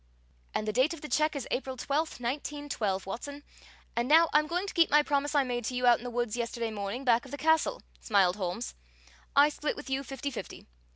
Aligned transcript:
"And 0.55 0.67
the 0.67 0.73
date 0.73 0.95
of 0.95 1.01
the 1.01 1.07
check 1.07 1.35
is 1.35 1.47
April 1.51 1.77
12, 1.77 2.07
1912, 2.19 3.05
Watson. 3.05 3.43
And 3.95 4.07
now 4.07 4.29
I'm 4.33 4.47
going 4.47 4.65
to 4.65 4.73
keep 4.73 4.89
my 4.89 5.03
promise 5.03 5.35
I 5.35 5.43
made 5.43 5.63
to 5.65 5.75
you 5.75 5.85
out 5.85 5.99
in 5.99 6.03
the 6.03 6.09
woods 6.09 6.35
yesterday 6.35 6.71
morning 6.71 7.03
back 7.05 7.23
of 7.23 7.29
the 7.29 7.37
castle," 7.37 7.83
smiled 7.99 8.37
Holmes, 8.37 8.73
"I 9.35 9.49
split 9.49 9.75
with 9.75 9.91
you 9.91 10.01
fifty 10.01 10.31
fifty. 10.31 10.65